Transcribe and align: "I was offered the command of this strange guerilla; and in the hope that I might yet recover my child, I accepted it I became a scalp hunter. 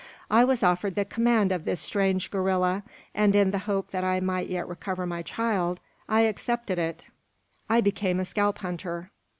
"I 0.31 0.43
was 0.43 0.63
offered 0.63 0.95
the 0.95 1.05
command 1.05 1.51
of 1.51 1.63
this 1.63 1.79
strange 1.79 2.31
guerilla; 2.31 2.81
and 3.13 3.35
in 3.35 3.51
the 3.51 3.59
hope 3.69 3.91
that 3.91 4.03
I 4.03 4.19
might 4.19 4.49
yet 4.49 4.67
recover 4.67 5.05
my 5.05 5.21
child, 5.21 5.79
I 6.09 6.21
accepted 6.21 6.79
it 6.79 7.05
I 7.69 7.81
became 7.81 8.19
a 8.19 8.25
scalp 8.25 8.57
hunter. 8.57 9.11